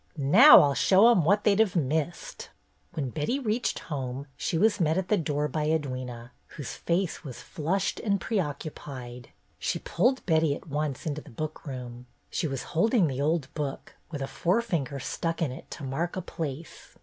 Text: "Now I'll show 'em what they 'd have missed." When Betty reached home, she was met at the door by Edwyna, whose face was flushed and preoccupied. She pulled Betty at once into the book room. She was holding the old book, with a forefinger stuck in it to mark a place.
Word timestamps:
"Now 0.17 0.63
I'll 0.63 0.73
show 0.73 1.11
'em 1.11 1.23
what 1.25 1.43
they 1.43 1.53
'd 1.53 1.59
have 1.59 1.75
missed." 1.75 2.49
When 2.93 3.11
Betty 3.11 3.37
reached 3.37 3.77
home, 3.77 4.25
she 4.35 4.57
was 4.57 4.79
met 4.79 4.97
at 4.97 5.09
the 5.09 5.15
door 5.15 5.47
by 5.47 5.67
Edwyna, 5.67 6.31
whose 6.57 6.73
face 6.73 7.23
was 7.23 7.39
flushed 7.43 7.99
and 7.99 8.19
preoccupied. 8.19 9.29
She 9.59 9.77
pulled 9.77 10.25
Betty 10.25 10.55
at 10.55 10.65
once 10.67 11.05
into 11.05 11.21
the 11.21 11.29
book 11.29 11.67
room. 11.67 12.07
She 12.31 12.47
was 12.47 12.63
holding 12.73 13.05
the 13.05 13.21
old 13.21 13.53
book, 13.53 13.93
with 14.09 14.23
a 14.23 14.27
forefinger 14.27 14.99
stuck 14.99 15.39
in 15.39 15.51
it 15.51 15.69
to 15.69 15.83
mark 15.83 16.15
a 16.15 16.23
place. 16.23 16.97